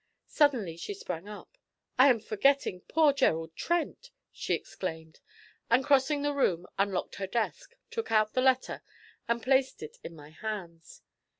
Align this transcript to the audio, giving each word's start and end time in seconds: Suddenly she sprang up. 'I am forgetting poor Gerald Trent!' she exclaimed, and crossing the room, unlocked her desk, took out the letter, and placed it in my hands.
Suddenly 0.25 0.77
she 0.77 0.95
sprang 0.95 1.29
up. 1.29 1.59
'I 1.99 2.09
am 2.09 2.19
forgetting 2.21 2.81
poor 2.87 3.13
Gerald 3.13 3.55
Trent!' 3.55 4.09
she 4.31 4.55
exclaimed, 4.55 5.19
and 5.69 5.85
crossing 5.85 6.23
the 6.23 6.33
room, 6.33 6.65
unlocked 6.79 7.17
her 7.17 7.27
desk, 7.27 7.75
took 7.91 8.11
out 8.11 8.33
the 8.33 8.41
letter, 8.41 8.81
and 9.27 9.43
placed 9.43 9.83
it 9.83 9.97
in 10.03 10.15
my 10.15 10.31
hands. 10.31 11.03